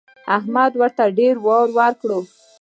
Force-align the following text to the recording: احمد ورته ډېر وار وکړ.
احمد 0.37 0.71
ورته 0.81 1.03
ډېر 1.17 1.35
وار 1.45 1.67
وکړ. 1.77 2.05